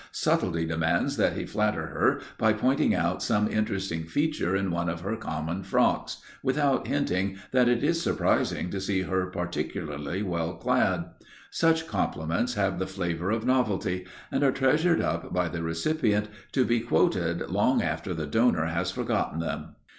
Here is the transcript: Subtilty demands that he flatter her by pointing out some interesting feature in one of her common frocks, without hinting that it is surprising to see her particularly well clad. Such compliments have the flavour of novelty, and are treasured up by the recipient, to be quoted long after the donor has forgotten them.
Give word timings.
Subtilty 0.11 0.67
demands 0.67 1.15
that 1.17 1.33
he 1.37 1.45
flatter 1.45 1.85
her 1.85 2.21
by 2.39 2.53
pointing 2.53 2.95
out 2.95 3.21
some 3.21 3.47
interesting 3.47 4.05
feature 4.05 4.55
in 4.55 4.71
one 4.71 4.89
of 4.89 5.01
her 5.01 5.15
common 5.15 5.61
frocks, 5.61 6.23
without 6.41 6.87
hinting 6.87 7.37
that 7.51 7.69
it 7.69 7.83
is 7.83 8.01
surprising 8.01 8.71
to 8.71 8.81
see 8.81 9.03
her 9.03 9.27
particularly 9.27 10.23
well 10.23 10.55
clad. 10.55 11.05
Such 11.51 11.85
compliments 11.87 12.55
have 12.55 12.79
the 12.79 12.87
flavour 12.87 13.29
of 13.29 13.45
novelty, 13.45 14.07
and 14.31 14.43
are 14.43 14.51
treasured 14.51 15.01
up 15.01 15.31
by 15.31 15.47
the 15.49 15.61
recipient, 15.61 16.29
to 16.53 16.65
be 16.65 16.79
quoted 16.79 17.47
long 17.51 17.83
after 17.83 18.15
the 18.15 18.25
donor 18.25 18.65
has 18.65 18.89
forgotten 18.89 19.39
them. 19.39 19.75